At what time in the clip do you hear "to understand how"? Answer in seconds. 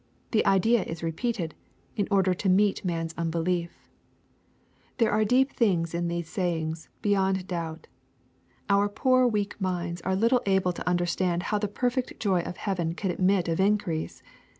10.73-11.59